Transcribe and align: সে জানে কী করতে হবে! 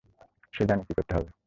সে 0.53 0.63
জানে 0.69 0.83
কী 0.87 0.93
করতে 0.97 1.13
হবে! 1.15 1.29